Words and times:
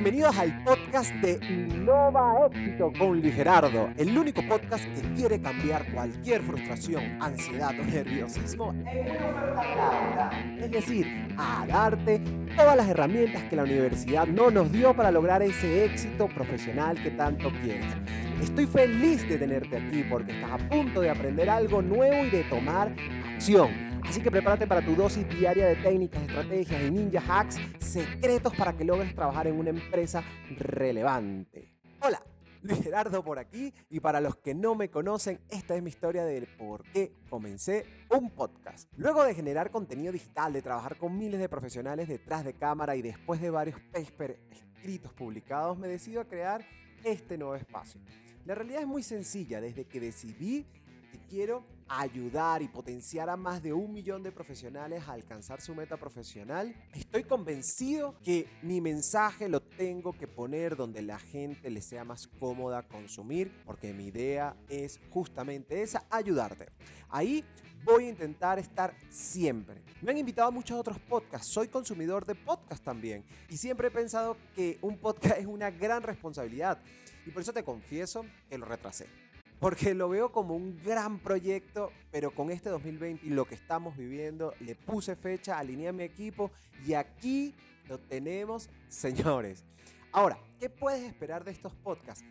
Bienvenidos 0.00 0.38
al 0.38 0.62
podcast 0.62 1.12
de 1.14 1.40
Innova 1.44 2.46
Éxito 2.46 2.92
con 2.96 3.20
Luis 3.20 3.34
Gerardo, 3.34 3.90
el 3.96 4.16
único 4.16 4.40
podcast 4.46 4.84
que 4.84 5.14
quiere 5.14 5.42
cambiar 5.42 5.92
cualquier 5.92 6.40
frustración, 6.42 7.20
ansiedad 7.20 7.72
o 7.80 7.82
nerviosismo 7.82 8.70
en 8.70 8.86
una 8.86 10.30
Es 10.60 10.70
decir, 10.70 11.34
a 11.36 11.66
darte 11.66 12.20
todas 12.56 12.76
las 12.76 12.88
herramientas 12.88 13.42
que 13.50 13.56
la 13.56 13.64
universidad 13.64 14.28
no 14.28 14.52
nos 14.52 14.70
dio 14.70 14.94
para 14.94 15.10
lograr 15.10 15.42
ese 15.42 15.86
éxito 15.86 16.28
profesional 16.28 17.02
que 17.02 17.10
tanto 17.10 17.50
quieres. 17.60 17.92
Estoy 18.40 18.66
feliz 18.66 19.28
de 19.28 19.36
tenerte 19.36 19.78
aquí 19.78 20.04
porque 20.08 20.30
estás 20.30 20.52
a 20.52 20.58
punto 20.68 21.00
de 21.00 21.10
aprender 21.10 21.50
algo 21.50 21.82
nuevo 21.82 22.24
y 22.24 22.30
de 22.30 22.44
tomar 22.44 22.94
Así 23.38 24.20
que 24.20 24.32
prepárate 24.32 24.66
para 24.66 24.84
tu 24.84 24.96
dosis 24.96 25.26
diaria 25.28 25.68
de 25.68 25.76
técnicas, 25.76 26.20
estrategias 26.22 26.82
y 26.82 26.90
ninja 26.90 27.22
hacks 27.28 27.56
secretos 27.78 28.52
para 28.56 28.76
que 28.76 28.84
logres 28.84 29.14
trabajar 29.14 29.46
en 29.46 29.56
una 29.60 29.70
empresa 29.70 30.24
relevante. 30.56 31.78
Hola, 32.00 32.20
Luis 32.62 32.82
Gerardo 32.82 33.22
por 33.22 33.38
aquí 33.38 33.72
y 33.90 34.00
para 34.00 34.20
los 34.20 34.36
que 34.38 34.56
no 34.56 34.74
me 34.74 34.90
conocen, 34.90 35.38
esta 35.50 35.76
es 35.76 35.82
mi 35.84 35.88
historia 35.88 36.24
del 36.24 36.48
por 36.58 36.82
qué 36.90 37.12
comencé 37.30 37.86
un 38.10 38.30
podcast. 38.30 38.90
Luego 38.96 39.22
de 39.22 39.36
generar 39.36 39.70
contenido 39.70 40.12
digital, 40.12 40.52
de 40.52 40.60
trabajar 40.60 40.96
con 40.96 41.16
miles 41.16 41.38
de 41.38 41.48
profesionales 41.48 42.08
detrás 42.08 42.44
de 42.44 42.54
cámara 42.54 42.96
y 42.96 43.02
después 43.02 43.40
de 43.40 43.50
varios 43.50 43.78
papers 43.92 44.34
escritos 44.50 45.12
publicados, 45.12 45.78
me 45.78 45.86
decido 45.86 46.22
a 46.22 46.24
crear 46.24 46.66
este 47.04 47.38
nuevo 47.38 47.54
espacio. 47.54 48.00
La 48.44 48.56
realidad 48.56 48.80
es 48.80 48.88
muy 48.88 49.04
sencilla, 49.04 49.60
desde 49.60 49.84
que 49.84 50.00
decidí 50.00 50.66
que 51.08 51.18
quiero 51.28 51.64
ayudar 51.88 52.62
y 52.62 52.68
potenciar 52.68 53.30
a 53.30 53.36
más 53.36 53.62
de 53.62 53.72
un 53.72 53.92
millón 53.92 54.22
de 54.22 54.30
profesionales 54.30 55.08
a 55.08 55.12
alcanzar 55.12 55.60
su 55.60 55.74
meta 55.74 55.96
profesional, 55.96 56.74
estoy 56.92 57.24
convencido 57.24 58.14
que 58.22 58.46
mi 58.62 58.80
mensaje 58.80 59.48
lo 59.48 59.60
tengo 59.60 60.12
que 60.12 60.28
poner 60.28 60.76
donde 60.76 61.02
la 61.02 61.18
gente 61.18 61.70
le 61.70 61.80
sea 61.80 62.04
más 62.04 62.26
cómoda 62.26 62.86
consumir, 62.86 63.52
porque 63.64 63.92
mi 63.92 64.06
idea 64.06 64.56
es 64.68 65.00
justamente 65.10 65.82
esa, 65.82 66.04
ayudarte. 66.10 66.68
Ahí 67.08 67.44
voy 67.84 68.04
a 68.04 68.08
intentar 68.10 68.58
estar 68.58 68.94
siempre. 69.08 69.82
Me 70.02 70.10
han 70.10 70.18
invitado 70.18 70.48
a 70.48 70.52
muchos 70.52 70.78
otros 70.78 70.98
podcasts, 70.98 71.48
soy 71.48 71.68
consumidor 71.68 72.26
de 72.26 72.34
podcasts 72.34 72.84
también 72.84 73.24
y 73.48 73.56
siempre 73.56 73.88
he 73.88 73.90
pensado 73.90 74.36
que 74.54 74.78
un 74.82 74.98
podcast 74.98 75.38
es 75.38 75.46
una 75.46 75.70
gran 75.70 76.02
responsabilidad 76.02 76.78
y 77.24 77.30
por 77.30 77.42
eso 77.42 77.52
te 77.52 77.64
confieso 77.64 78.24
que 78.48 78.58
lo 78.58 78.66
retrasé 78.66 79.27
porque 79.60 79.94
lo 79.94 80.08
veo 80.08 80.30
como 80.30 80.54
un 80.54 80.80
gran 80.82 81.18
proyecto, 81.18 81.90
pero 82.10 82.34
con 82.34 82.50
este 82.50 82.70
2020 82.70 83.26
y 83.26 83.30
lo 83.30 83.44
que 83.44 83.54
estamos 83.54 83.96
viviendo, 83.96 84.54
le 84.60 84.74
puse 84.74 85.16
fecha, 85.16 85.58
alineé 85.58 85.88
a 85.88 85.92
mi 85.92 86.04
equipo 86.04 86.52
y 86.86 86.94
aquí 86.94 87.54
lo 87.88 87.98
tenemos, 87.98 88.70
señores. 88.88 89.64
Ahora, 90.12 90.38
¿qué 90.60 90.70
puedes 90.70 91.02
esperar 91.02 91.44
de 91.44 91.50
estos 91.50 91.74
podcasts? 91.74 92.24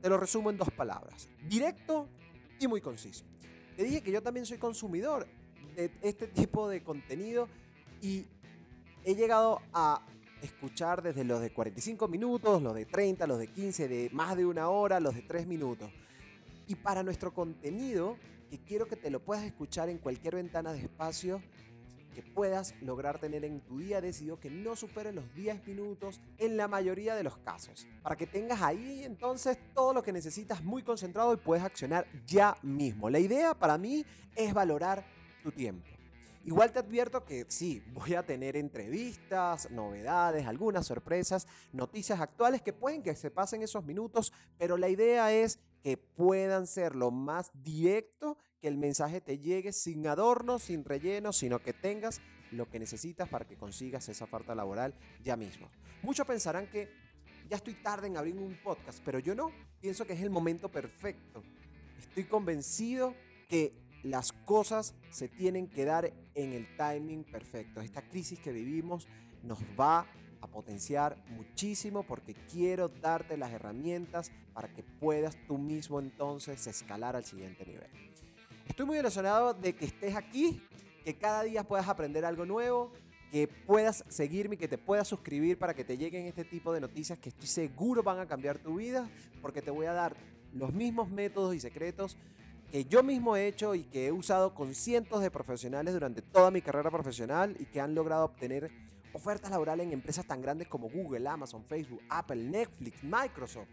Te 0.00 0.08
lo 0.08 0.18
resumo 0.18 0.50
en 0.50 0.56
dos 0.56 0.70
palabras, 0.70 1.28
directo 1.48 2.08
y 2.58 2.66
muy 2.66 2.80
conciso. 2.80 3.24
Te 3.76 3.84
dije 3.84 4.02
que 4.02 4.10
yo 4.10 4.22
también 4.22 4.46
soy 4.46 4.58
consumidor 4.58 5.26
de 5.74 5.90
este 6.02 6.26
tipo 6.26 6.68
de 6.68 6.82
contenido 6.82 7.48
y 8.00 8.26
he 9.04 9.14
llegado 9.14 9.60
a 9.72 10.00
escuchar 10.42 11.02
desde 11.02 11.24
los 11.24 11.40
de 11.40 11.52
45 11.52 12.08
minutos, 12.08 12.62
los 12.62 12.74
de 12.74 12.86
30, 12.86 13.26
los 13.26 13.38
de 13.38 13.48
15, 13.48 13.88
de 13.88 14.10
más 14.12 14.36
de 14.36 14.46
una 14.46 14.68
hora, 14.68 15.00
los 15.00 15.14
de 15.14 15.22
3 15.22 15.46
minutos. 15.46 15.90
Y 16.66 16.74
para 16.74 17.02
nuestro 17.02 17.32
contenido, 17.32 18.16
que 18.50 18.58
quiero 18.58 18.86
que 18.86 18.96
te 18.96 19.10
lo 19.10 19.24
puedas 19.24 19.44
escuchar 19.44 19.88
en 19.88 19.98
cualquier 19.98 20.36
ventana 20.36 20.72
de 20.72 20.80
espacio 20.80 21.42
que 22.16 22.22
puedas 22.22 22.74
lograr 22.80 23.18
tener 23.20 23.44
en 23.44 23.60
tu 23.60 23.78
día, 23.78 24.00
decidido 24.00 24.40
que 24.40 24.48
no 24.48 24.74
supere 24.74 25.12
los 25.12 25.34
10 25.34 25.66
minutos 25.66 26.18
en 26.38 26.56
la 26.56 26.66
mayoría 26.66 27.14
de 27.14 27.22
los 27.22 27.36
casos. 27.36 27.86
Para 28.02 28.16
que 28.16 28.26
tengas 28.26 28.62
ahí 28.62 29.04
entonces 29.04 29.58
todo 29.74 29.92
lo 29.92 30.02
que 30.02 30.14
necesitas 30.14 30.64
muy 30.64 30.82
concentrado 30.82 31.34
y 31.34 31.36
puedes 31.36 31.62
accionar 31.62 32.06
ya 32.26 32.56
mismo. 32.62 33.10
La 33.10 33.18
idea 33.18 33.52
para 33.52 33.76
mí 33.76 34.02
es 34.34 34.54
valorar 34.54 35.04
tu 35.42 35.52
tiempo. 35.52 35.86
Igual 36.46 36.72
te 36.72 36.78
advierto 36.78 37.22
que 37.22 37.44
sí, 37.48 37.82
voy 37.92 38.14
a 38.14 38.24
tener 38.24 38.56
entrevistas, 38.56 39.70
novedades, 39.70 40.46
algunas 40.46 40.86
sorpresas, 40.86 41.46
noticias 41.72 42.18
actuales 42.18 42.62
que 42.62 42.72
pueden 42.72 43.02
que 43.02 43.14
se 43.14 43.30
pasen 43.30 43.60
esos 43.60 43.84
minutos, 43.84 44.32
pero 44.56 44.78
la 44.78 44.88
idea 44.88 45.32
es 45.32 45.58
que 45.86 45.96
puedan 45.96 46.66
ser 46.66 46.96
lo 46.96 47.12
más 47.12 47.52
directo, 47.62 48.36
que 48.60 48.66
el 48.66 48.76
mensaje 48.76 49.20
te 49.20 49.38
llegue 49.38 49.72
sin 49.72 50.04
adornos, 50.08 50.64
sin 50.64 50.84
relleno, 50.84 51.32
sino 51.32 51.60
que 51.60 51.72
tengas 51.72 52.20
lo 52.50 52.68
que 52.68 52.80
necesitas 52.80 53.28
para 53.28 53.44
que 53.44 53.56
consigas 53.56 54.08
esa 54.08 54.24
oferta 54.24 54.56
laboral 54.56 54.96
ya 55.22 55.36
mismo. 55.36 55.70
Muchos 56.02 56.26
pensarán 56.26 56.66
que 56.66 56.88
ya 57.48 57.58
estoy 57.58 57.74
tarde 57.74 58.08
en 58.08 58.16
abrir 58.16 58.34
un 58.34 58.58
podcast, 58.64 58.98
pero 59.04 59.20
yo 59.20 59.36
no, 59.36 59.52
pienso 59.80 60.04
que 60.04 60.14
es 60.14 60.22
el 60.22 60.30
momento 60.30 60.68
perfecto. 60.68 61.44
Estoy 62.00 62.24
convencido 62.24 63.14
que 63.48 63.72
las 64.02 64.32
cosas 64.32 64.92
se 65.10 65.28
tienen 65.28 65.68
que 65.68 65.84
dar 65.84 66.12
en 66.34 66.52
el 66.52 66.76
timing 66.76 67.22
perfecto. 67.22 67.80
Esta 67.80 68.02
crisis 68.02 68.40
que 68.40 68.50
vivimos 68.50 69.06
nos 69.44 69.60
va 69.78 70.04
a 70.40 70.46
potenciar 70.46 71.16
muchísimo 71.30 72.02
porque 72.02 72.34
quiero 72.50 72.88
darte 72.88 73.36
las 73.36 73.52
herramientas 73.52 74.30
para 74.52 74.68
que 74.68 74.82
puedas 74.82 75.36
tú 75.46 75.58
mismo 75.58 76.00
entonces 76.00 76.66
escalar 76.66 77.16
al 77.16 77.24
siguiente 77.24 77.64
nivel. 77.64 77.88
Estoy 78.66 78.86
muy 78.86 78.98
emocionado 78.98 79.54
de 79.54 79.74
que 79.74 79.86
estés 79.86 80.16
aquí, 80.16 80.62
que 81.04 81.14
cada 81.14 81.42
día 81.42 81.64
puedas 81.64 81.88
aprender 81.88 82.24
algo 82.24 82.44
nuevo, 82.44 82.92
que 83.30 83.48
puedas 83.48 84.04
seguirme 84.08 84.54
y 84.54 84.58
que 84.58 84.68
te 84.68 84.78
puedas 84.78 85.08
suscribir 85.08 85.58
para 85.58 85.74
que 85.74 85.84
te 85.84 85.96
lleguen 85.96 86.26
este 86.26 86.44
tipo 86.44 86.72
de 86.72 86.80
noticias 86.80 87.18
que 87.18 87.28
estoy 87.28 87.48
seguro 87.48 88.02
van 88.02 88.18
a 88.18 88.26
cambiar 88.26 88.58
tu 88.58 88.76
vida 88.76 89.08
porque 89.42 89.62
te 89.62 89.70
voy 89.70 89.86
a 89.86 89.92
dar 89.92 90.16
los 90.52 90.72
mismos 90.72 91.10
métodos 91.10 91.54
y 91.54 91.60
secretos 91.60 92.16
que 92.70 92.84
yo 92.84 93.02
mismo 93.02 93.36
he 93.36 93.46
hecho 93.46 93.74
y 93.74 93.84
que 93.84 94.06
he 94.06 94.12
usado 94.12 94.54
con 94.54 94.74
cientos 94.74 95.20
de 95.20 95.30
profesionales 95.30 95.94
durante 95.94 96.22
toda 96.22 96.50
mi 96.50 96.62
carrera 96.62 96.90
profesional 96.90 97.56
y 97.58 97.66
que 97.66 97.80
han 97.80 97.94
logrado 97.94 98.24
obtener 98.24 98.70
ofertas 99.16 99.50
laborales 99.50 99.86
en 99.86 99.92
empresas 99.92 100.26
tan 100.26 100.42
grandes 100.42 100.68
como 100.68 100.90
Google, 100.90 101.26
Amazon, 101.26 101.64
Facebook, 101.64 102.02
Apple, 102.08 102.36
Netflix, 102.36 103.02
Microsoft. 103.02 103.68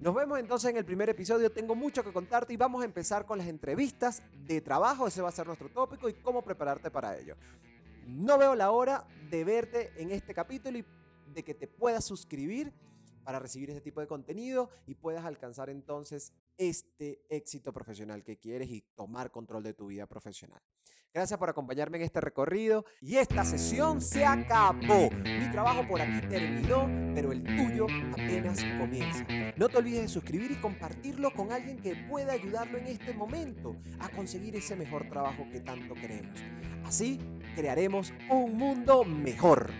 Nos 0.00 0.14
vemos 0.14 0.38
entonces 0.38 0.70
en 0.70 0.78
el 0.78 0.84
primer 0.84 1.08
episodio. 1.10 1.52
Tengo 1.52 1.74
mucho 1.74 2.02
que 2.02 2.12
contarte 2.12 2.52
y 2.54 2.56
vamos 2.56 2.82
a 2.82 2.86
empezar 2.86 3.26
con 3.26 3.38
las 3.38 3.46
entrevistas 3.46 4.22
de 4.46 4.60
trabajo. 4.60 5.06
Ese 5.06 5.22
va 5.22 5.28
a 5.28 5.32
ser 5.32 5.46
nuestro 5.46 5.68
tópico 5.68 6.08
y 6.08 6.14
cómo 6.14 6.42
prepararte 6.42 6.90
para 6.90 7.16
ello. 7.18 7.36
No 8.06 8.38
veo 8.38 8.54
la 8.54 8.70
hora 8.70 9.06
de 9.30 9.44
verte 9.44 9.92
en 9.96 10.10
este 10.10 10.32
capítulo 10.32 10.78
y 10.78 10.84
de 11.34 11.44
que 11.44 11.54
te 11.54 11.66
puedas 11.66 12.04
suscribir 12.04 12.72
para 13.24 13.38
recibir 13.38 13.70
este 13.70 13.82
tipo 13.82 14.00
de 14.00 14.06
contenido 14.06 14.70
y 14.86 14.94
puedas 14.94 15.24
alcanzar 15.24 15.68
entonces 15.68 16.32
este 16.58 17.24
éxito 17.28 17.72
profesional 17.72 18.22
que 18.22 18.38
quieres 18.38 18.70
y 18.70 18.82
tomar 18.94 19.30
control 19.30 19.62
de 19.62 19.74
tu 19.74 19.86
vida 19.86 20.06
profesional. 20.06 20.62
Gracias 21.16 21.38
por 21.38 21.48
acompañarme 21.48 21.96
en 21.96 22.04
este 22.04 22.20
recorrido 22.20 22.84
y 23.00 23.16
esta 23.16 23.42
sesión 23.42 24.02
se 24.02 24.26
acabó. 24.26 25.08
Mi 25.10 25.50
trabajo 25.50 25.88
por 25.88 25.98
aquí 25.98 26.20
terminó, 26.28 26.86
pero 27.14 27.32
el 27.32 27.42
tuyo 27.42 27.86
apenas 28.12 28.62
comienza. 28.78 29.26
No 29.56 29.70
te 29.70 29.78
olvides 29.78 30.02
de 30.02 30.08
suscribir 30.08 30.50
y 30.50 30.56
compartirlo 30.56 31.32
con 31.32 31.52
alguien 31.52 31.78
que 31.78 31.96
pueda 32.06 32.34
ayudarlo 32.34 32.76
en 32.76 32.88
este 32.88 33.14
momento 33.14 33.76
a 33.98 34.10
conseguir 34.10 34.56
ese 34.56 34.76
mejor 34.76 35.08
trabajo 35.08 35.46
que 35.50 35.60
tanto 35.60 35.94
queremos. 35.94 36.38
Así 36.84 37.18
crearemos 37.54 38.12
un 38.28 38.58
mundo 38.58 39.02
mejor. 39.02 39.70